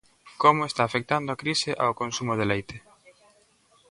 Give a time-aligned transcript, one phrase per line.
[0.41, 2.75] Como está afectando a crise ao consumo de leite?